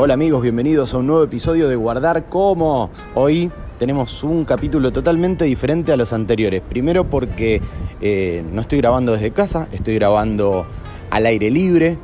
Hola 0.00 0.14
amigos, 0.14 0.42
bienvenidos 0.42 0.94
a 0.94 0.98
un 0.98 1.08
nuevo 1.08 1.24
episodio 1.24 1.66
de 1.66 1.74
Guardar 1.74 2.26
Cómo. 2.26 2.88
Hoy 3.16 3.50
tenemos 3.80 4.22
un 4.22 4.44
capítulo 4.44 4.92
totalmente 4.92 5.44
diferente 5.44 5.90
a 5.90 5.96
los 5.96 6.12
anteriores. 6.12 6.62
Primero 6.62 7.10
porque 7.10 7.60
eh, 8.00 8.44
no 8.52 8.60
estoy 8.60 8.78
grabando 8.78 9.10
desde 9.10 9.32
casa, 9.32 9.68
estoy 9.72 9.96
grabando 9.96 10.66
al 11.10 11.26
aire 11.26 11.50
libre. 11.50 11.98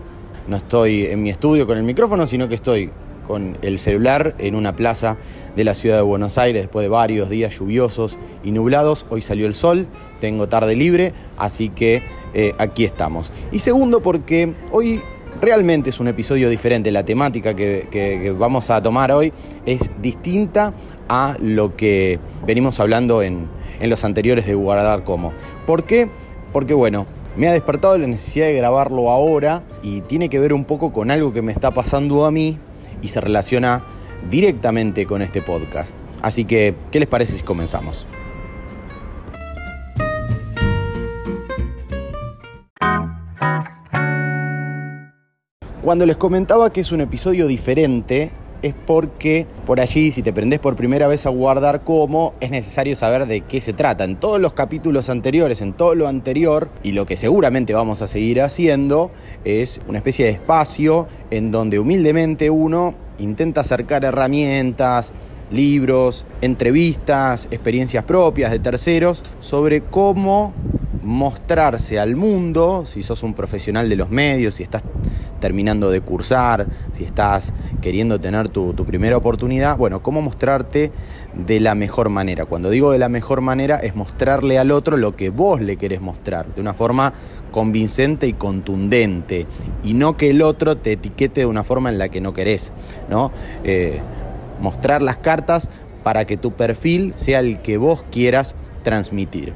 No 0.49 0.57
estoy 0.57 1.04
en 1.04 1.22
mi 1.22 1.30
estudio 1.30 1.68
con 1.68 1.79
el 1.79 1.85
micrófono, 1.85 2.27
sino 2.27 2.49
que 2.49 2.57
estoy 2.57 2.91
con 3.29 3.59
el 3.62 3.79
celular 3.79 4.35
en 4.39 4.57
una 4.57 4.75
plaza 4.75 5.17
de 5.54 5.63
la 5.63 5.75
ciudad 5.75 5.99
de 5.99 6.03
Buenos 6.03 6.36
Aires 6.36 6.64
después 6.64 6.82
de 6.82 6.89
varios 6.89 7.31
días 7.31 7.57
lluviosos 7.57 8.18
y 8.43 8.50
nublados. 8.50 9.07
Hoy 9.08 9.21
salió 9.21 9.46
el 9.46 9.54
sol, 9.54 9.86
tengo 10.21 10.49
tarde 10.49 10.75
libre, 10.75 11.13
así 11.36 11.68
que 11.68 12.03
eh, 12.35 12.54
aquí 12.58 12.85
estamos. 12.85 13.31
Y 13.53 13.61
segundo 13.61 14.03
porque 14.03 14.53
hoy 14.72 15.00
realmente 15.44 15.90
es 15.90 16.00
un 16.00 16.08
episodio 16.08 16.48
diferente, 16.48 16.90
la 16.90 17.04
temática 17.04 17.54
que, 17.54 18.35
vamos 18.39 18.71
a 18.71 18.82
tomar 18.82 19.12
hoy 19.12 19.32
es 19.66 19.80
distinta 20.00 20.72
a 21.08 21.36
lo 21.40 21.76
que 21.76 22.18
venimos 22.46 22.80
hablando 22.80 23.22
en, 23.22 23.49
en 23.80 23.90
los 23.90 24.04
anteriores 24.04 24.46
de 24.46 24.54
Guardar 24.54 25.04
Como. 25.04 25.32
¿Por 25.66 25.85
qué? 25.85 26.08
Porque 26.52 26.75
bueno, 26.75 27.07
me 27.36 27.49
ha 27.49 27.52
despertado 27.52 27.99
la 27.99 28.07
necesidad 28.07 28.46
de 28.46 28.54
grabarlo 28.54 29.11
ahora 29.11 29.62
y 29.82 30.02
tiene 30.02 30.29
que 30.29 30.38
ver 30.38 30.52
un 30.52 30.64
poco 30.64 30.93
con 30.93 31.11
algo 31.11 31.32
que 31.32 31.43
me 31.43 31.52
está 31.52 31.71
pasando 31.72 32.27
a 32.27 32.30
mí 32.30 32.58
y 33.02 33.08
se 33.08 33.20
relaciona 33.20 33.84
directamente 34.30 35.06
con 35.06 35.20
este 35.20 35.42
podcast. 35.42 35.94
Así 36.22 36.44
que, 36.44 36.74
¿qué 36.91 37.00
les 37.00 37.08
parece 37.08 37.36
si 37.36 37.42
comenzamos? 37.42 38.06
Cuando 45.84 46.06
les 46.06 46.16
comentaba 46.16 46.72
que 46.72 46.80
es 46.80 46.92
un 46.92 47.02
episodio 47.02 47.46
diferente, 47.46 48.30
es 48.62 48.72
porque 48.86 49.46
por 49.66 49.80
allí, 49.80 50.12
si 50.12 50.22
te 50.22 50.32
prendés 50.32 50.58
por 50.58 50.76
primera 50.76 51.08
vez 51.08 51.26
a 51.26 51.28
guardar 51.28 51.84
cómo, 51.84 52.32
es 52.41 52.50
necesario 52.50 52.96
saber 52.96 53.26
de 53.26 53.42
qué 53.42 53.60
se 53.60 53.74
trata. 53.74 54.04
En 54.04 54.16
todos 54.16 54.41
los 54.41 54.54
capítulos 54.54 55.10
anteriores, 55.10 55.60
en 55.60 55.74
todo 55.74 55.94
lo 55.94 56.08
anterior, 56.08 56.70
y 56.82 56.92
lo 56.92 57.04
que 57.04 57.18
seguramente 57.18 57.74
vamos 57.74 58.00
a 58.00 58.06
seguir 58.06 58.41
haciendo, 58.41 59.10
es 59.44 59.78
una 59.86 59.98
especie 59.98 60.24
de 60.24 60.30
espacio 60.30 61.06
en 61.30 61.50
donde 61.50 61.78
humildemente 61.78 62.48
uno 62.48 62.94
intenta 63.19 63.60
acercar 63.60 64.06
herramientas, 64.06 65.12
libros, 65.50 66.26
entrevistas, 66.41 67.46
experiencias 67.50 68.04
propias 68.04 68.52
de 68.52 68.58
terceros 68.58 69.22
sobre 69.41 69.82
cómo 69.82 70.54
mostrarse 71.05 71.98
al 72.00 72.16
mundo, 72.16 72.84
si 72.86 73.02
sos 73.02 73.22
un 73.22 73.34
profesional 73.34 73.88
de 73.88 73.97
los 73.97 74.10
medios, 74.10 74.55
si 74.55 74.62
estás 74.62 74.83
terminando 75.41 75.91
de 75.91 76.00
cursar, 76.00 76.66
si 76.92 77.05
estás 77.05 77.52
queriendo 77.83 78.19
tener 78.19 78.48
tu, 78.48 78.74
primera 78.74 79.16
oportunidad, 79.16 79.77
bueno, 79.77 80.02
cómo 80.02 80.22
mostrarte 80.22 80.91
de 81.34 81.60
la 81.60 81.75
mejor 81.75 82.08
manera. 82.08 82.47
Cuando 82.47 82.70
digo 82.70 82.91
de 82.91 82.98
la 82.98 83.08
mejor 83.08 83.42
manera 83.42 83.77
es 83.77 83.94
mostrarle 83.94 84.58
al 84.58 84.70
otro 84.70 84.97
lo 84.97 85.16
que 85.16 85.30
vos 85.30 85.60
le 85.60 85.77
querés 85.77 86.00
mostrar, 86.00 86.55
de 86.55 86.60
una 86.60 86.72
forma 86.72 87.12
convincente 87.50 88.27
y 88.27 88.32
contundente, 88.32 89.47
y 89.82 89.94
no 89.94 90.16
que 90.16 90.30
el 90.30 90.42
otro 90.42 90.77
te 90.77 90.92
etiquete 90.92 91.41
de 91.41 91.47
una 91.47 91.62
forma 91.62 91.91
en 91.91 91.98
la 91.98 92.08
que 92.08 92.20
no 92.20 92.32
querés, 92.32 92.72
¿no? 93.10 93.30
Eh, 93.64 94.00
mostrar 94.60 95.02
las 95.02 95.19
cartas 95.19 95.69
para 96.02 96.25
que 96.25 96.36
tu 96.36 96.52
perfil 96.52 97.12
sea 97.16 97.41
el 97.41 97.60
que 97.60 97.77
vos 97.77 98.05
quieras 98.10 98.56
transmitir. 98.82 99.52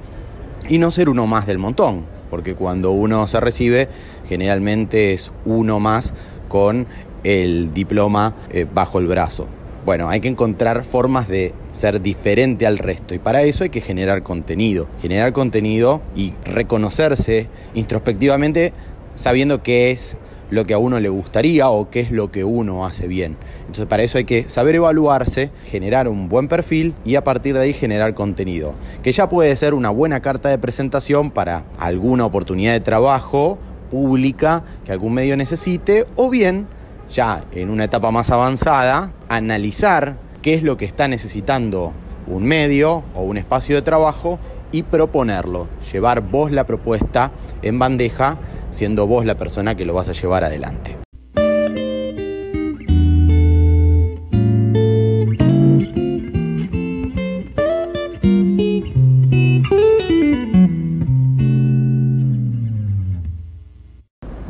Y 0.69 0.79
no 0.79 0.91
ser 0.91 1.09
uno 1.09 1.27
más 1.27 1.47
del 1.47 1.59
montón, 1.59 2.05
porque 2.31 2.55
cuando 2.55 2.91
uno 2.93 3.27
se 3.27 3.41
recibe, 3.41 3.89
generalmente 4.29 5.15
es 5.15 5.33
uno 5.45 5.81
más 5.81 6.13
con 6.49 6.87
el 7.25 7.73
diploma 7.73 8.35
eh, 8.51 8.67
bajo 8.73 8.99
el 8.99 9.07
brazo. 9.07 9.47
Bueno, 9.85 10.11
hay 10.11 10.21
que 10.21 10.29
encontrar 10.29 10.85
formas 10.85 11.29
de 11.29 11.55
ser 11.73 12.03
diferente 12.03 12.67
al 12.67 12.77
resto 12.77 13.15
y 13.15 13.19
para 13.19 13.43
eso 13.43 13.65
hay 13.65 13.71
que 13.71 13.81
generar 13.81 14.23
contenido. 14.23 14.87
Generar 15.01 15.33
contenido 15.33 16.03
y 16.15 16.35
reconocerse 16.45 17.49
introspectivamente 17.75 18.75
sabiendo 19.15 19.63
qué 19.63 19.91
es 19.91 20.19
lo 20.51 20.65
que 20.65 20.75
a 20.75 20.79
uno 20.79 21.01
le 21.01 21.09
gustaría 21.09 21.69
o 21.69 21.91
qué 21.91 22.01
es 22.01 22.11
lo 22.11 22.31
que 22.31 22.45
uno 22.45 22.87
hace 22.87 23.07
bien. 23.07 23.37
Entonces 23.61 23.87
para 23.87 24.03
eso 24.03 24.19
hay 24.19 24.25
que 24.25 24.49
saber 24.49 24.75
evaluarse, 24.75 25.51
generar 25.67 26.09
un 26.09 26.29
buen 26.29 26.49
perfil 26.49 26.95
y 27.05 27.17
a 27.17 27.25
partir 27.25 27.55
de 27.55 27.61
ahí 27.61 27.73
generar 27.73 28.15
contenido, 28.15 28.75
que 29.03 29.13
ya 29.13 29.29
puede 29.29 29.55
ser 29.57 29.75
una 29.75 29.91
buena 29.91 30.21
carta 30.21 30.49
de 30.49 30.59
presentación 30.59 31.31
para 31.31 31.65
alguna 31.79 32.25
oportunidad 32.25 32.73
de 32.73 32.81
trabajo 32.81 33.59
pública 33.91 34.65
que 34.85 34.93
algún 34.93 35.15
medio 35.15 35.37
necesite 35.37 36.07
o 36.17 36.31
bien 36.31 36.67
ya 37.11 37.45
en 37.53 37.71
una 37.71 37.85
etapa 37.85 38.11
más 38.11 38.31
avanzada 38.31 39.13
analizar 39.29 40.17
qué 40.43 40.55
es 40.55 40.63
lo 40.63 40.77
que 40.77 40.85
está 40.85 41.09
necesitando 41.09 41.93
un 42.27 42.45
medio 42.45 43.03
o 43.15 43.23
un 43.23 43.39
espacio 43.39 43.77
de 43.77 43.83
trabajo 43.83 44.39
y 44.71 44.83
proponerlo, 44.83 45.67
llevar 45.91 46.21
vos 46.21 46.53
la 46.53 46.65
propuesta 46.65 47.31
en 47.63 47.79
bandeja 47.79 48.39
siendo 48.71 49.07
vos 49.07 49.25
la 49.25 49.37
persona 49.37 49.75
que 49.75 49.85
lo 49.85 49.95
vas 49.95 50.09
a 50.09 50.13
llevar 50.13 50.45
adelante. 50.45 50.97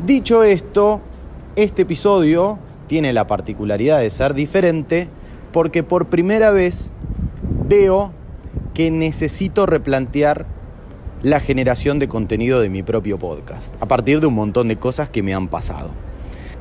Dicho 0.05 0.43
esto, 0.43 1.01
este 1.55 1.83
episodio 1.83 2.57
tiene 2.87 3.13
la 3.13 3.27
particularidad 3.27 3.99
de 3.99 4.09
ser 4.09 4.33
diferente 4.33 5.07
porque 5.51 5.83
por 5.83 6.07
primera 6.07 6.51
vez 6.51 6.91
veo 7.67 8.11
que 8.73 8.91
necesito 8.91 9.65
replantear 9.65 10.45
la 11.21 11.39
generación 11.39 11.99
de 11.99 12.07
contenido 12.07 12.61
de 12.61 12.69
mi 12.69 12.83
propio 12.83 13.19
podcast, 13.19 13.75
a 13.81 13.87
partir 13.87 14.21
de 14.21 14.27
un 14.27 14.35
montón 14.35 14.67
de 14.67 14.77
cosas 14.77 15.09
que 15.09 15.23
me 15.23 15.33
han 15.33 15.47
pasado. 15.47 15.91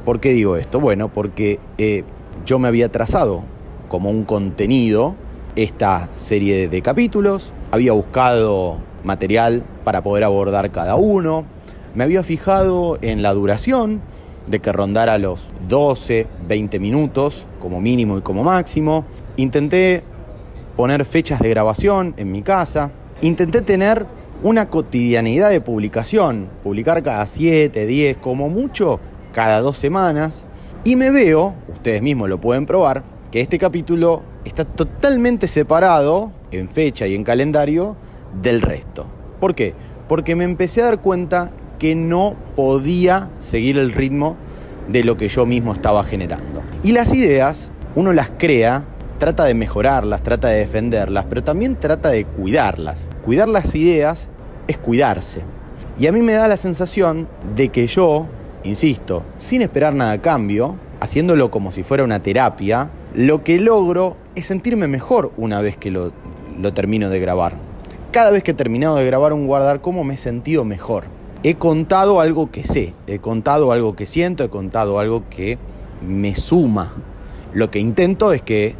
¿Por 0.04 0.20
qué 0.20 0.32
digo 0.32 0.56
esto? 0.56 0.80
Bueno, 0.80 1.12
porque 1.12 1.60
eh, 1.78 2.04
yo 2.44 2.58
me 2.58 2.68
había 2.68 2.90
trazado 2.90 3.44
como 3.88 4.10
un 4.10 4.24
contenido 4.24 5.14
esta 5.56 6.08
serie 6.14 6.68
de 6.68 6.82
capítulos, 6.82 7.52
había 7.70 7.92
buscado 7.92 8.78
material 9.04 9.62
para 9.84 10.02
poder 10.02 10.24
abordar 10.24 10.70
cada 10.70 10.96
uno, 10.96 11.44
me 11.94 12.04
había 12.04 12.22
fijado 12.22 12.98
en 13.00 13.22
la 13.22 13.32
duración, 13.32 14.00
de 14.48 14.60
que 14.60 14.72
rondara 14.72 15.18
los 15.18 15.50
12, 15.68 16.26
20 16.48 16.78
minutos 16.80 17.46
como 17.60 17.80
mínimo 17.80 18.18
y 18.18 18.22
como 18.22 18.42
máximo. 18.42 19.04
Intenté 19.36 20.02
poner 20.76 21.04
fechas 21.04 21.40
de 21.40 21.50
grabación 21.50 22.14
en 22.16 22.32
mi 22.32 22.42
casa. 22.42 22.90
Intenté 23.20 23.62
tener 23.62 24.06
una 24.42 24.70
cotidianidad 24.70 25.50
de 25.50 25.60
publicación, 25.60 26.48
publicar 26.62 27.02
cada 27.02 27.26
7, 27.26 27.86
10, 27.86 28.16
como 28.18 28.48
mucho, 28.48 29.00
cada 29.32 29.60
dos 29.60 29.78
semanas. 29.78 30.46
Y 30.84 30.96
me 30.96 31.10
veo, 31.10 31.54
ustedes 31.68 32.02
mismos 32.02 32.28
lo 32.28 32.40
pueden 32.40 32.66
probar, 32.66 33.02
que 33.30 33.40
este 33.40 33.58
capítulo 33.58 34.22
está 34.44 34.64
totalmente 34.64 35.48
separado 35.48 36.32
en 36.50 36.68
fecha 36.68 37.06
y 37.06 37.14
en 37.14 37.24
calendario 37.24 37.96
del 38.42 38.62
resto. 38.62 39.06
¿Por 39.40 39.54
qué? 39.54 39.74
Porque 40.08 40.36
me 40.36 40.44
empecé 40.44 40.82
a 40.82 40.86
dar 40.86 41.00
cuenta 41.00 41.50
que 41.78 41.94
no 41.94 42.36
podía 42.56 43.30
seguir 43.38 43.78
el 43.78 43.92
ritmo 43.92 44.36
de 44.88 45.04
lo 45.04 45.16
que 45.16 45.28
yo 45.28 45.46
mismo 45.46 45.72
estaba 45.72 46.02
generando. 46.04 46.62
Y 46.82 46.92
las 46.92 47.12
ideas, 47.12 47.72
uno 47.94 48.12
las 48.12 48.30
crea 48.30 48.84
trata 49.18 49.44
de 49.44 49.54
mejorarlas, 49.54 50.22
trata 50.22 50.48
de 50.48 50.58
defenderlas, 50.60 51.26
pero 51.28 51.42
también 51.44 51.76
trata 51.76 52.08
de 52.10 52.24
cuidarlas. 52.24 53.08
Cuidar 53.22 53.48
las 53.48 53.74
ideas 53.74 54.30
es 54.66 54.78
cuidarse. 54.78 55.42
Y 55.98 56.06
a 56.06 56.12
mí 56.12 56.22
me 56.22 56.34
da 56.34 56.48
la 56.48 56.56
sensación 56.56 57.28
de 57.56 57.68
que 57.70 57.86
yo, 57.86 58.26
insisto, 58.62 59.24
sin 59.36 59.62
esperar 59.62 59.94
nada 59.94 60.12
a 60.12 60.22
cambio, 60.22 60.76
haciéndolo 61.00 61.50
como 61.50 61.72
si 61.72 61.82
fuera 61.82 62.04
una 62.04 62.22
terapia, 62.22 62.90
lo 63.14 63.42
que 63.42 63.58
logro 63.58 64.16
es 64.34 64.46
sentirme 64.46 64.86
mejor 64.86 65.32
una 65.36 65.60
vez 65.60 65.76
que 65.76 65.90
lo, 65.90 66.12
termino 66.72 67.10
de 67.10 67.18
grabar. 67.18 67.56
Cada 68.12 68.30
vez 68.30 68.42
que 68.42 68.52
he 68.52 68.54
terminado 68.54 68.96
de 68.96 69.06
grabar 69.06 69.32
un 69.32 69.46
guardar 69.46 69.80
como 69.80 70.04
me 70.04 70.14
he 70.14 70.18
sentido 70.18 70.64
mejor. 70.64 71.04
He 71.42 71.54
contado 71.54 72.20
algo 72.20 72.50
que 72.50 72.64
sé, 72.64 72.94
he 73.06 73.18
contado 73.18 73.72
algo 73.72 73.94
que 73.94 74.06
siento, 74.06 74.44
he 74.44 74.48
contado 74.48 74.98
algo 74.98 75.24
que 75.30 75.58
me 76.00 76.34
suma. 76.34 76.94
Lo 77.52 77.70
que 77.70 77.78
intento 77.78 78.32
es 78.32 78.42
que 78.42 78.74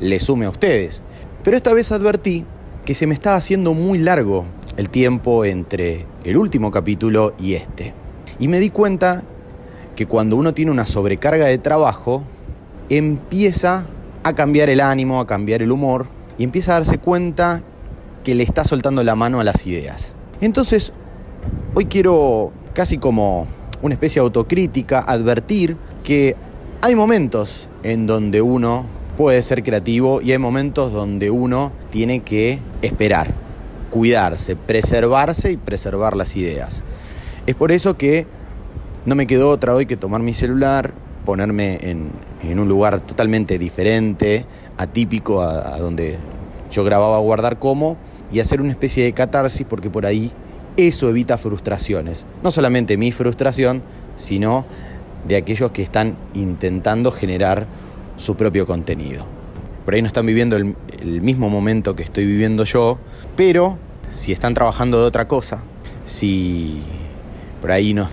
le 0.00 0.20
sume 0.20 0.46
a 0.46 0.50
ustedes. 0.50 1.02
Pero 1.42 1.56
esta 1.56 1.72
vez 1.72 1.92
advertí 1.92 2.44
que 2.84 2.94
se 2.94 3.06
me 3.06 3.14
estaba 3.14 3.36
haciendo 3.36 3.74
muy 3.74 3.98
largo 3.98 4.44
el 4.76 4.90
tiempo 4.90 5.44
entre 5.44 6.06
el 6.24 6.36
último 6.36 6.70
capítulo 6.70 7.34
y 7.38 7.54
este. 7.54 7.94
Y 8.38 8.48
me 8.48 8.58
di 8.58 8.70
cuenta 8.70 9.22
que 9.94 10.06
cuando 10.06 10.36
uno 10.36 10.54
tiene 10.54 10.70
una 10.70 10.86
sobrecarga 10.86 11.46
de 11.46 11.58
trabajo, 11.58 12.24
empieza 12.88 13.86
a 14.22 14.32
cambiar 14.34 14.70
el 14.70 14.80
ánimo, 14.80 15.20
a 15.20 15.26
cambiar 15.26 15.62
el 15.62 15.70
humor 15.70 16.06
y 16.38 16.44
empieza 16.44 16.72
a 16.72 16.74
darse 16.80 16.98
cuenta 16.98 17.62
que 18.24 18.34
le 18.34 18.42
está 18.42 18.64
soltando 18.64 19.04
la 19.04 19.14
mano 19.14 19.40
a 19.40 19.44
las 19.44 19.66
ideas. 19.66 20.14
Entonces, 20.40 20.92
hoy 21.74 21.86
quiero, 21.86 22.52
casi 22.72 22.98
como 22.98 23.46
una 23.82 23.94
especie 23.94 24.20
de 24.20 24.24
autocrítica, 24.24 25.00
advertir 25.00 25.76
que 26.02 26.36
hay 26.80 26.94
momentos 26.94 27.68
en 27.82 28.06
donde 28.06 28.42
uno 28.42 28.86
puede 29.16 29.42
ser 29.42 29.62
creativo 29.62 30.20
y 30.20 30.32
hay 30.32 30.38
momentos 30.38 30.92
donde 30.92 31.30
uno 31.30 31.72
tiene 31.90 32.20
que 32.20 32.58
esperar, 32.82 33.32
cuidarse, 33.90 34.56
preservarse 34.56 35.52
y 35.52 35.56
preservar 35.56 36.16
las 36.16 36.36
ideas. 36.36 36.82
Es 37.46 37.54
por 37.54 37.72
eso 37.72 37.96
que 37.96 38.26
no 39.06 39.14
me 39.14 39.26
quedó 39.26 39.50
otra 39.50 39.74
hoy 39.74 39.86
que 39.86 39.96
tomar 39.96 40.22
mi 40.22 40.34
celular, 40.34 40.92
ponerme 41.24 41.78
en, 41.82 42.58
un 42.58 42.68
lugar 42.68 43.00
totalmente 43.00 43.58
diferente, 43.58 44.44
atípico 44.76 45.42
a, 45.42 45.78
donde 45.78 46.18
yo 46.70 46.84
grababa 46.84 47.18
guardar 47.18 47.58
como 47.58 47.96
y 48.32 48.40
hacer 48.40 48.60
una 48.60 48.72
especie 48.72 49.04
de 49.04 49.12
catarsis 49.12 49.66
porque 49.68 49.90
por 49.90 50.06
ahí 50.06 50.32
eso 50.76 51.08
evita 51.08 51.38
frustraciones. 51.38 52.26
No 52.42 52.50
solamente 52.50 52.96
mi 52.96 53.12
frustración, 53.12 53.82
sino 54.16 54.64
de 55.26 55.36
aquellos 55.36 55.70
que 55.70 55.82
están 55.82 56.16
intentando 56.34 57.10
generar 57.10 57.66
su 58.16 58.36
propio 58.36 58.66
contenido. 58.66 59.26
Por 59.84 59.94
ahí 59.94 60.02
no 60.02 60.06
están 60.06 60.26
viviendo 60.26 60.56
el, 60.56 60.74
mismo 61.20 61.50
momento 61.50 61.94
que 61.94 62.02
estoy 62.02 62.24
viviendo 62.24 62.64
yo, 62.64 62.98
pero 63.36 63.76
si 64.10 64.32
están 64.32 64.54
trabajando 64.54 65.00
de 65.00 65.06
otra 65.06 65.28
cosa, 65.28 65.62
si 66.04 66.82
por 67.60 67.70
ahí 67.72 67.92
no, 67.92 68.08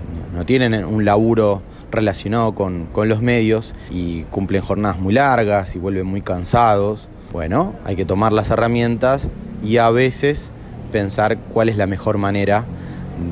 tienen 0.45 0.83
un 0.83 1.05
laburo 1.05 1.61
relacionado 1.89 2.53
con, 2.53 2.87
con, 2.87 3.07
los 3.07 3.21
medios 3.21 3.73
y 3.89 4.23
cumplen 4.23 4.61
jornadas 4.61 4.99
muy 4.99 5.13
largas 5.13 5.75
y 5.75 5.79
vuelven 5.79 6.07
muy 6.07 6.21
cansados, 6.21 7.07
bueno, 7.31 7.73
hay 7.85 7.95
que 7.95 8.05
tomar 8.05 8.33
las 8.33 8.49
herramientas 8.49 9.29
y 9.63 9.77
a 9.77 9.89
veces 9.89 10.51
pensar 10.91 11.37
cuál 11.37 11.69
es 11.69 11.77
la 11.77 11.87
mejor 11.87 12.17
manera 12.17 12.65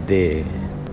de, 0.07 0.45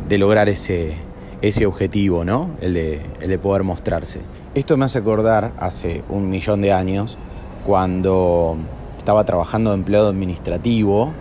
de 0.08 0.19
lograr 0.19 0.49
ese, 0.49 0.96
ese 1.43 1.67
objetivo, 1.67 2.25
¿no? 2.25 2.50
El 2.61 2.75
de, 2.75 3.00
el 3.20 3.28
de 3.28 3.38
poder 3.38 3.62
mostrarse. 3.62 4.20
Esto 4.56 4.79
me 4.79 4.87
hace 4.87 5.00
acordar 5.00 5.53
hace 5.58 6.03
un 6.08 6.31
millón 6.31 6.62
de 6.62 6.73
años, 6.73 7.19
cuando 7.67 8.56
estaba 8.97 9.23
trabajando 9.25 9.69
de 9.69 9.76
empleado 9.76 10.08
administrativo 10.08 11.12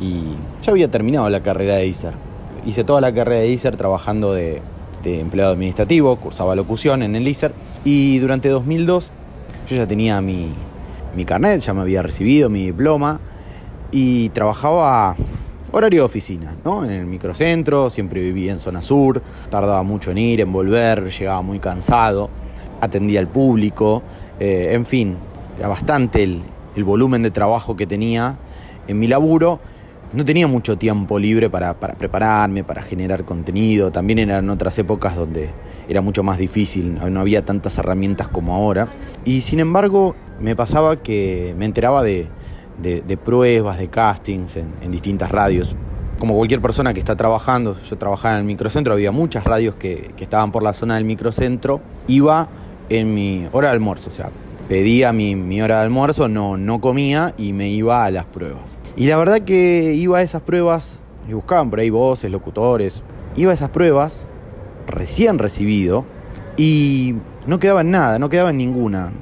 y 0.00 0.22
ya 0.62 0.72
había 0.72 0.90
terminado 0.90 1.28
la 1.28 1.42
carrera 1.42 1.74
de 1.74 1.86
ISER. 1.86 2.14
Hice 2.64 2.82
toda 2.82 3.02
la 3.02 3.12
carrera 3.12 3.42
de 3.42 3.48
ISER 3.48 3.76
trabajando 3.76 4.32
de, 4.32 4.62
empleado 5.04 5.52
administrativo, 5.52 6.16
cursaba 6.16 6.54
locución 6.54 7.02
en 7.02 7.14
el 7.14 7.28
ISER 7.28 7.52
y 7.84 8.18
durante 8.20 8.48
2002 8.48 9.10
yo 9.68 9.76
ya 9.76 9.86
tenía 9.86 10.22
mi, 10.22 10.54
mi 11.14 11.26
carnet, 11.26 11.60
ya 11.60 11.74
me 11.74 11.82
había 11.82 12.00
recibido 12.00 12.48
mi 12.48 12.64
diploma 12.64 13.20
y 13.90 14.30
trabajaba 14.30 15.14
horario 15.72 16.00
de 16.00 16.06
oficina, 16.06 16.56
¿no? 16.64 16.84
En 16.84 16.90
el 16.90 17.04
microcentro, 17.04 17.90
siempre 17.90 18.22
vivía 18.22 18.50
en 18.50 18.58
zona 18.58 18.80
sur, 18.80 19.20
tardaba 19.50 19.82
mucho 19.82 20.10
en 20.10 20.16
ir, 20.16 20.40
en 20.40 20.50
volver, 20.50 21.10
llegaba 21.10 21.42
muy 21.42 21.58
cansado 21.58 22.30
atendía 22.82 23.20
al 23.20 23.28
público, 23.28 24.02
eh, 24.40 24.70
en 24.72 24.84
fin, 24.84 25.16
era 25.56 25.68
bastante 25.68 26.24
el, 26.24 26.42
volumen 26.84 27.22
de 27.22 27.30
trabajo 27.30 27.76
que 27.76 27.86
tenía 27.86 28.36
en 28.88 28.98
mi 28.98 29.06
laburo. 29.06 29.60
No 30.12 30.24
tenía 30.24 30.48
mucho 30.48 30.76
tiempo 30.76 31.18
libre 31.18 31.48
para, 31.48 31.74
prepararme, 31.74 32.64
para 32.64 32.82
generar 32.82 33.24
contenido. 33.24 33.92
También 33.92 34.18
eran 34.18 34.50
otras 34.50 34.78
épocas 34.78 35.14
donde 35.14 35.50
era 35.88 36.00
mucho 36.00 36.22
más 36.22 36.38
difícil, 36.38 36.98
no 37.10 37.20
había 37.20 37.44
tantas 37.44 37.78
herramientas 37.78 38.28
como 38.28 38.54
ahora. 38.54 38.88
Y 39.24 39.42
sin 39.42 39.60
embargo, 39.60 40.16
me 40.40 40.56
pasaba 40.56 40.96
que 40.96 41.54
me 41.56 41.66
enteraba 41.66 42.02
de, 42.02 42.28
pruebas, 43.24 43.78
de 43.78 43.88
castings 43.88 44.56
en, 44.56 44.90
distintas 44.90 45.30
radios 45.30 45.76
como 46.18 46.36
cualquier 46.36 46.60
persona 46.60 46.94
que 46.94 47.00
está 47.00 47.16
trabajando, 47.16 47.74
yo 47.82 47.98
trabajaba 47.98 48.34
en 48.34 48.40
el 48.42 48.46
microcentro, 48.46 48.94
había 48.94 49.10
muchas 49.10 49.42
radios 49.42 49.74
que, 49.74 50.12
que, 50.16 50.22
estaban 50.22 50.52
por 50.52 50.62
la 50.62 50.72
zona 50.72 50.94
del 50.94 51.04
microcentro, 51.04 51.80
iba 52.06 52.48
en 52.88 53.14
mi 53.14 53.46
hora 53.52 53.68
de 53.68 53.74
almuerzo, 53.74 54.10
o 54.10 54.12
sea, 54.12 54.30
pedía 54.68 55.12
mi, 55.12 55.60
hora 55.60 55.78
de 55.78 55.82
almuerzo, 55.82 56.28
no, 56.28 56.56
no 56.56 56.80
comía 56.80 57.34
y 57.38 57.52
me 57.52 57.68
iba 57.68 58.04
a 58.04 58.10
las 58.10 58.26
pruebas. 58.26 58.78
Y 58.96 59.06
la 59.06 59.16
verdad 59.16 59.42
que 59.42 59.94
iba 59.94 60.18
a 60.18 60.22
esas 60.22 60.42
pruebas, 60.42 61.00
y 61.28 61.34
buscaban 61.34 61.70
por 61.70 61.80
ahí 61.80 61.90
voces, 61.90 62.30
locutores, 62.30 63.02
iba 63.36 63.50
a 63.50 63.54
esas 63.54 63.70
pruebas 63.70 64.26
recién 64.86 65.38
recibido 65.38 66.04
y 66.56 67.16
no 67.46 67.58
quedaba 67.58 67.80
en 67.80 67.90
nada, 67.90 68.18
no 68.18 68.28
quedaba 68.28 68.50
en 68.50 68.58
ninguna. 68.58 69.12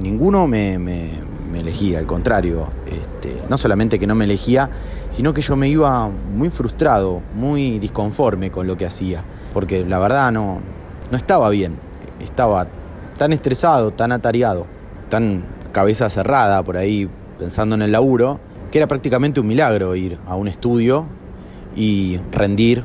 ninguno 0.00 0.46
me, 0.46 1.28
elegía, 1.54 1.98
al 1.98 2.06
contrario, 2.06 2.66
este, 2.86 3.42
no 3.48 3.58
solamente 3.58 3.98
que 3.98 4.06
no 4.06 4.14
me 4.14 4.24
elegía, 4.24 4.70
sino 5.10 5.34
que 5.34 5.42
yo 5.42 5.56
me 5.56 5.68
iba 5.68 6.08
muy 6.08 6.50
frustrado, 6.50 7.20
muy 7.34 7.78
disconforme 7.78 8.50
con 8.50 8.66
lo 8.66 8.76
que 8.76 8.86
hacía, 8.86 9.24
porque 9.52 9.84
la 9.84 9.98
verdad 9.98 10.30
no, 10.30 10.60
no 11.10 11.16
estaba 11.16 11.48
bien, 11.50 11.76
estaba 12.20 12.68
tan 13.18 13.32
estresado, 13.32 13.90
tan 13.90 14.12
atareado, 14.12 14.66
tan 15.10 15.44
cabeza 15.72 16.08
cerrada 16.08 16.62
por 16.62 16.76
ahí 16.76 17.08
pensando 17.38 17.74
en 17.74 17.82
el 17.82 17.92
laburo, 17.92 18.40
que 18.70 18.78
era 18.78 18.86
prácticamente 18.86 19.40
un 19.40 19.46
milagro 19.46 19.94
ir 19.96 20.18
a 20.26 20.36
un 20.36 20.48
estudio 20.48 21.06
y 21.76 22.18
rendir, 22.32 22.84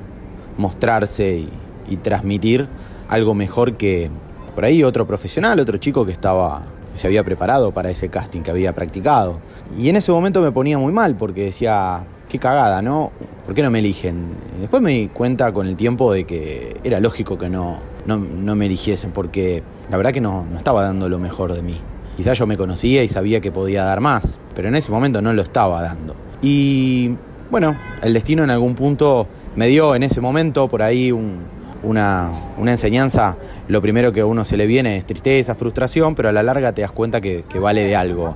mostrarse 0.57 1.45
y, 1.89 1.97
transmitir 1.97 2.67
algo 3.07 3.35
mejor 3.35 3.77
que 3.77 4.09
por 4.55 4.65
ahí 4.65 4.83
otro 4.83 5.05
profesional, 5.05 5.59
otro 5.59 5.77
chico 5.77 6.05
que 6.05 6.11
estaba 6.11 6.63
se 6.95 7.05
había 7.05 7.23
preparado 7.23 7.71
para 7.71 7.91
ese 7.91 8.09
casting 8.09 8.41
que 8.41 8.49
había 8.49 8.73
practicado. 8.73 9.39
Y 9.77 9.89
en 9.89 9.95
ese 9.95 10.11
momento 10.11 10.41
me 10.41 10.51
ponía 10.51 10.79
muy 10.79 10.91
mal 10.91 11.15
porque 11.15 11.45
decía, 11.45 12.03
qué 12.29 12.39
cagada, 12.39 12.81
¿no? 12.81 13.11
¿Por 13.45 13.53
qué 13.53 13.61
no 13.61 13.69
me 13.69 13.79
eligen? 13.79 14.33
Después 14.59 14.81
me 14.81 14.91
di 14.91 15.07
cuenta 15.07 15.51
con 15.51 15.67
el 15.67 15.75
tiempo 15.75 16.13
de 16.13 16.25
que 16.25 16.77
era 16.83 16.99
lógico 16.99 17.37
que 17.37 17.49
no, 17.49 17.77
no, 18.05 18.55
me 18.55 18.65
eligiesen 18.65 19.11
porque 19.11 19.63
la 19.89 19.97
verdad 19.97 20.11
que 20.11 20.21
no, 20.21 20.45
no 20.49 20.57
estaba 20.57 20.83
dando 20.83 21.09
lo 21.09 21.19
mejor 21.19 21.53
de 21.53 21.61
mí. 21.61 21.79
Quizás 22.15 22.37
yo 22.37 22.45
me 22.45 22.57
conocía 22.57 23.03
y 23.03 23.09
sabía 23.09 23.41
que 23.41 23.51
podía 23.51 23.83
dar 23.83 23.99
más, 23.99 24.37
pero 24.55 24.67
en 24.67 24.75
ese 24.75 24.91
momento 24.91 25.21
no 25.21 25.33
lo 25.33 25.41
estaba 25.41 25.81
dando. 25.81 26.15
Y 26.41 27.15
bueno, 27.49 27.75
el 28.01 28.13
destino 28.13 28.43
en 28.43 28.49
algún 28.49 28.75
punto 28.75 29.27
me 29.55 29.67
dio 29.67 29.95
en 29.95 30.03
ese 30.03 30.21
momento 30.21 30.67
por 30.67 30.81
ahí 30.81 31.11
una, 31.11 32.31
enseñanza. 32.65 33.37
Lo 33.67 33.81
primero 33.81 34.11
que 34.11 34.21
a 34.21 34.25
uno 34.25 34.45
se 34.45 34.57
le 34.57 34.67
viene 34.67 34.97
es 34.97 35.05
tristeza, 35.05 35.55
frustración, 35.55 36.15
pero 36.15 36.29
a 36.29 36.31
la 36.31 36.43
larga 36.43 36.73
te 36.73 36.81
das 36.81 36.91
cuenta 36.91 37.21
que, 37.21 37.43
vale 37.59 37.83
de 37.83 37.95
algo. 37.95 38.35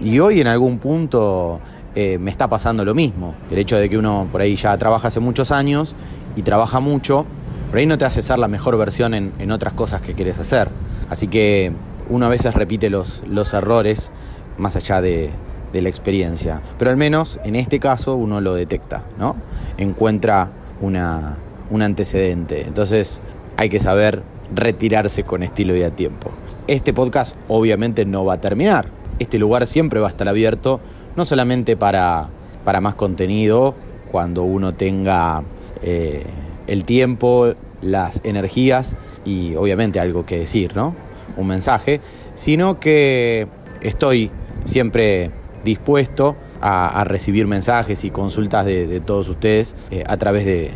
Y 0.00 0.18
hoy 0.18 0.40
en 0.40 0.46
algún 0.46 0.78
punto 0.78 1.60
eh, 1.94 2.18
me 2.18 2.30
está 2.30 2.48
pasando 2.48 2.84
lo 2.84 2.94
mismo. 2.94 3.34
El 3.50 3.58
hecho 3.58 3.76
de 3.76 3.88
que 3.88 3.98
uno 3.98 4.28
por 4.30 4.40
ahí 4.40 4.56
ya 4.56 4.76
trabaja 4.76 5.08
hace 5.08 5.20
muchos 5.20 5.50
años 5.50 5.94
y 6.36 6.42
trabaja 6.42 6.80
mucho, 6.80 7.26
por 7.68 7.78
ahí 7.78 7.86
no 7.86 7.98
te 7.98 8.04
hace 8.04 8.22
ser 8.22 8.38
la 8.38 8.48
mejor 8.48 8.76
versión 8.78 9.14
en, 9.14 9.50
otras 9.50 9.74
cosas 9.74 10.02
que 10.02 10.14
quieres 10.14 10.38
hacer. 10.38 10.68
Así 11.10 11.28
que 11.28 11.72
uno 12.08 12.26
a 12.26 12.28
veces 12.28 12.54
repite 12.54 12.90
los, 12.90 13.22
los 13.26 13.52
errores 13.54 14.12
más 14.58 14.76
allá 14.76 15.00
de, 15.00 15.30
la 15.72 15.88
experiencia. 15.88 16.60
Pero 16.78 16.92
al 16.92 16.96
menos 16.96 17.40
en 17.42 17.56
este 17.56 17.80
caso 17.80 18.14
uno 18.14 18.40
lo 18.40 18.54
detecta, 18.54 19.02
¿no? 19.18 19.34
Encuentra 19.76 20.50
una, 20.80 21.36
un 21.68 21.82
antecedente. 21.82 22.64
Entonces 22.64 23.20
hay 23.56 23.68
que 23.68 23.80
saber 23.80 24.22
retirarse 24.54 25.24
con 25.24 25.42
estilo 25.42 25.76
y 25.76 25.82
a 25.82 25.90
tiempo. 25.90 26.30
Este 26.68 26.92
podcast 26.92 27.36
obviamente 27.48 28.04
no 28.04 28.24
va 28.24 28.34
a 28.34 28.40
terminar. 28.40 28.86
Este 29.18 29.38
lugar 29.38 29.66
siempre 29.66 29.98
va 29.98 30.06
a 30.06 30.10
estar 30.10 30.28
abierto, 30.28 30.80
no 31.16 31.24
solamente 31.24 31.76
para, 31.76 32.28
para 32.64 32.80
más 32.80 32.94
contenido, 32.94 33.74
cuando 34.10 34.44
uno 34.44 34.74
tenga 34.74 35.42
eh, 35.82 36.24
el 36.66 36.84
tiempo, 36.84 37.54
las 37.82 38.20
energías 38.24 38.96
y 39.24 39.54
obviamente 39.56 40.00
algo 40.00 40.26
que 40.26 40.38
decir, 40.38 40.76
¿no? 40.76 40.94
Un 41.36 41.46
mensaje, 41.46 42.00
sino 42.34 42.80
que 42.80 43.46
estoy 43.80 44.32
siempre 44.64 45.30
dispuesto 45.64 46.36
a, 46.60 47.04
recibir 47.04 47.46
mensajes 47.46 48.04
y 48.04 48.10
consultas 48.10 48.64
de, 48.64 49.00
todos 49.00 49.28
ustedes 49.28 49.74
eh, 49.90 50.02
a 50.06 50.16
través 50.16 50.46
de, 50.46 50.72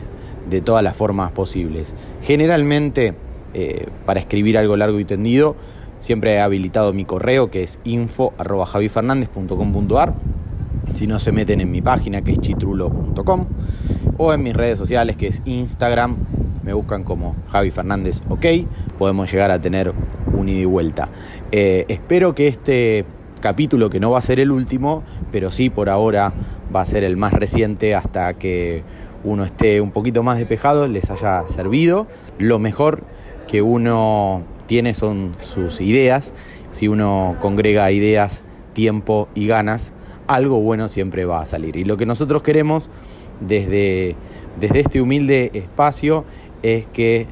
todas 0.63 0.83
las 0.83 0.95
formas 0.97 1.31
posibles. 1.33 1.95
Generalmente, 2.23 3.15
eh, 3.55 3.87
para 4.05 4.21
escribir 4.21 4.59
algo 4.59 4.77
largo 4.77 5.01
y 5.01 5.07
tendido, 5.07 5.57
siempre 6.01 6.35
he 6.35 6.41
habilitado 6.41 6.93
mi 6.93 7.07
correo 7.07 7.51
que 7.51 7.63
es 7.63 7.81
info.javifernandez.com.ar. 7.85 10.15
Si 10.95 11.07
no 11.07 11.19
se 11.19 11.33
meten 11.33 11.61
en 11.61 11.71
mi 11.71 11.83
página 11.83 12.23
que 12.23 12.33
es 12.33 12.41
chitrulo.com 12.41 13.47
o 14.17 14.33
en 14.33 14.43
mis 14.43 14.55
redes 14.55 14.79
sociales 14.79 15.17
que 15.17 15.29
es 15.29 15.43
Instagram, 15.45 16.17
me 16.65 16.73
buscan 16.73 17.05
como 17.05 17.37
Javi 17.51 17.71
Fernández 17.71 18.21
OK, 18.29 18.45
podemos 18.99 19.31
llegar 19.31 19.51
a 19.51 19.61
tener 19.61 19.93
un 20.33 20.49
ida 20.49 20.61
y 20.61 20.65
vuelta. 20.65 21.09
Eh, 21.53 21.85
espero 21.89 22.35
que 22.35 22.49
este 22.49 23.05
capítulo, 23.41 23.91
que 23.91 24.01
no 24.01 24.11
va 24.11 24.19
a 24.19 24.23
ser 24.23 24.41
el 24.41 24.51
último, 24.51 25.03
pero 25.33 25.51
sí 25.51 25.71
por 25.71 25.89
ahora 25.89 26.33
va 26.75 26.83
a 26.83 26.85
ser 26.85 27.05
el 27.05 27.17
más 27.17 27.33
reciente 27.33 27.95
hasta 27.95 28.35
que 28.35 28.83
uno 29.25 29.45
esté 29.45 29.81
un 29.81 29.91
poquito 29.91 30.23
más 30.23 30.39
despejado, 30.39 30.89
les 30.89 31.11
haya 31.11 31.47
servido. 31.47 32.07
Lo 32.39 32.59
mejor 32.59 33.03
que 33.47 33.63
uno 33.63 34.43
tiene 34.67 34.95
son 34.95 35.35
sus 35.41 35.81
ideas. 35.81 36.35
Si 36.73 36.89
uno 36.89 37.37
congrega 37.41 37.91
ideas, 37.91 38.45
tiempo 38.75 39.29
y 39.35 39.47
ganas, 39.47 39.93
algo 40.27 40.61
bueno 40.61 40.89
siempre 40.89 41.25
va 41.25 41.41
a 41.41 41.47
salir. 41.47 41.77
Y 41.77 41.85
lo 41.85 41.97
que 41.97 42.07
nosotros 42.07 42.43
queremos 42.43 42.91
desde, 43.41 44.17
desde 44.59 44.81
este 44.81 45.01
humilde 45.01 45.51
espacio 45.55 46.25
es 46.63 46.87
que 46.87 47.27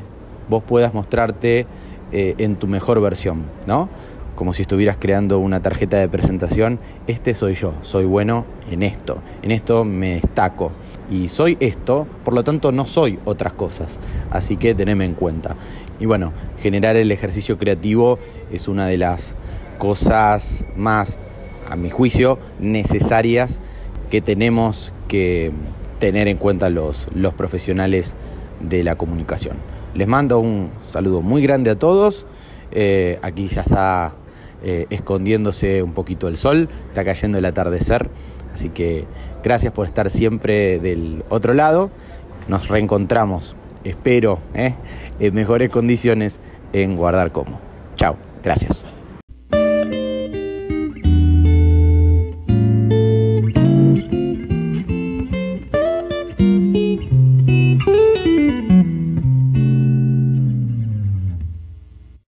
vos 0.48 0.62
puedas 0.62 0.94
mostrarte 0.94 1.66
eh, 2.12 2.34
en 2.38 2.56
tu 2.56 2.66
mejor 2.66 3.00
versión, 3.00 3.44
¿no? 3.66 3.88
Como 4.36 4.52
si 4.52 4.62
estuvieras 4.62 4.98
creando 4.98 5.38
una 5.38 5.62
tarjeta 5.62 5.96
de 5.96 6.08
presentación, 6.08 6.78
este 7.06 7.34
soy 7.34 7.54
yo, 7.54 7.72
soy 7.80 8.04
bueno 8.04 8.44
en 8.70 8.82
esto, 8.82 9.18
en 9.42 9.50
esto 9.50 9.84
me 9.84 10.16
destaco 10.16 10.72
y 11.10 11.28
soy 11.30 11.56
esto, 11.58 12.06
por 12.24 12.34
lo 12.34 12.44
tanto 12.44 12.70
no 12.70 12.84
soy 12.84 13.18
otras 13.24 13.54
cosas, 13.54 13.98
así 14.30 14.56
que 14.56 14.74
teneme 14.74 15.04
en 15.04 15.14
cuenta. 15.14 15.56
Y 15.98 16.06
bueno, 16.06 16.32
generar 16.58 16.96
el 16.96 17.10
ejercicio 17.12 17.56
creativo 17.58 18.18
es 18.52 18.68
una 18.68 18.86
de 18.86 18.98
las 18.98 19.34
cosas 19.78 20.64
más, 20.76 21.18
a 21.68 21.76
mi 21.76 21.90
juicio, 21.90 22.38
necesarias 22.60 23.60
que 24.10 24.20
tenemos 24.20 24.92
que 25.08 25.50
tener 25.98 26.28
en 26.28 26.36
cuenta 26.36 26.70
los, 26.70 27.08
los 27.14 27.34
profesionales 27.34 28.14
de 28.60 28.84
la 28.84 28.96
comunicación. 28.96 29.56
Les 29.94 30.06
mando 30.06 30.38
un 30.38 30.70
saludo 30.84 31.22
muy 31.22 31.42
grande 31.42 31.70
a 31.70 31.78
todos. 31.78 32.26
Eh, 32.72 33.18
aquí 33.22 33.48
ya 33.48 33.62
está 33.62 34.12
eh, 34.62 34.86
escondiéndose 34.90 35.82
un 35.82 35.92
poquito 35.92 36.28
el 36.28 36.36
sol, 36.36 36.68
está 36.88 37.04
cayendo 37.04 37.38
el 37.38 37.44
atardecer. 37.44 38.10
Así 38.52 38.68
que 38.70 39.04
gracias 39.42 39.72
por 39.72 39.86
estar 39.86 40.10
siempre 40.10 40.78
del 40.78 41.24
otro 41.28 41.54
lado. 41.54 41.90
Nos 42.48 42.68
reencontramos, 42.68 43.56
espero, 43.84 44.38
eh, 44.54 44.74
en 45.18 45.34
mejores 45.34 45.70
condiciones 45.70 46.40
en 46.72 46.96
Guardar 46.96 47.32
Como. 47.32 47.60
Chao, 47.96 48.16
gracias. 48.42 48.95